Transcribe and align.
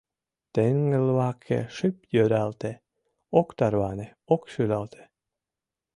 Теҥгылваке 0.53 1.59
шып 1.75 1.95
йӧралте 2.13 2.71
Ок 3.39 3.47
тарване, 3.57 4.07
ок 4.33 4.43
шӱлалте! 4.51 5.03